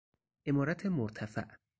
[0.47, 1.55] عمارت مرتفع